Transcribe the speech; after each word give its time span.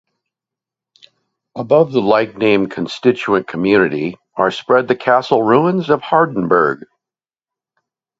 Above 1.55 1.91
the 1.91 2.01
like-named 2.01 2.71
constituent 2.71 3.45
community 3.47 4.17
are 4.33 4.49
spread 4.49 4.87
the 4.87 4.95
castle 4.95 5.43
ruins 5.43 5.91
of 5.91 6.01
Hardenburg. 6.01 6.85